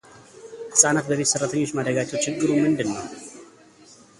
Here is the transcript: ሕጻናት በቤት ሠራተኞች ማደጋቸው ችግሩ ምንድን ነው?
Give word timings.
ሕጻናት 0.71 1.05
በቤት 1.09 1.29
ሠራተኞች 1.33 1.71
ማደጋቸው 1.77 2.17
ችግሩ 2.25 2.49
ምንድን 2.65 2.89
ነው? 2.95 3.05